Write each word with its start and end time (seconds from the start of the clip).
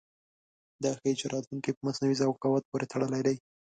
دا 0.83 0.91
ښيي 0.97 1.13
چې 1.19 1.25
راتلونکی 1.33 1.71
په 1.75 1.81
مصنوعي 1.87 2.15
ذکاوت 2.21 2.63
پورې 2.69 2.89
تړلی 2.93 3.21
دی. 3.27 3.35